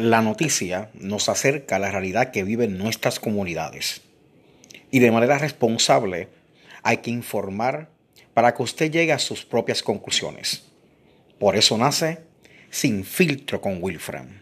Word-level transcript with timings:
La 0.00 0.22
noticia 0.22 0.88
nos 0.94 1.28
acerca 1.28 1.76
a 1.76 1.78
la 1.78 1.90
realidad 1.90 2.30
que 2.30 2.42
viven 2.42 2.78
nuestras 2.78 3.20
comunidades. 3.20 4.00
Y 4.90 5.00
de 5.00 5.10
manera 5.10 5.36
responsable 5.36 6.28
hay 6.82 6.96
que 6.96 7.10
informar 7.10 7.90
para 8.32 8.54
que 8.54 8.62
usted 8.62 8.90
llegue 8.90 9.12
a 9.12 9.18
sus 9.18 9.44
propias 9.44 9.82
conclusiones. 9.82 10.64
Por 11.38 11.54
eso 11.54 11.76
nace 11.76 12.20
Sin 12.70 13.04
filtro 13.04 13.60
con 13.60 13.76
Wilfram. 13.82 14.40